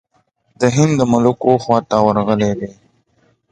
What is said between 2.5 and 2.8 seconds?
دی.